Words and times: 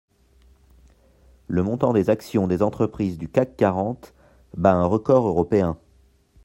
Le 1.47 1.61
montant 1.61 1.93
des 1.93 2.09
actions 2.09 2.47
des 2.47 2.63
entreprises 2.63 3.19
du 3.19 3.29
CAC 3.29 3.55
quarante 3.55 4.15
bat 4.57 4.73
un 4.73 4.85
record 4.87 5.27
européen. 5.27 5.77